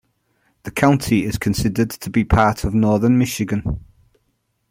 The 0.63 0.71
county 0.71 1.25
is 1.25 1.37
considered 1.37 1.91
to 1.91 2.09
be 2.09 2.23
part 2.23 2.63
of 2.63 2.73
Northern 2.73 3.19
Michigan. 3.19 3.85